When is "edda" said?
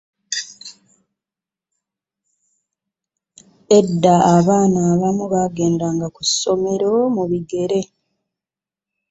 3.77-4.15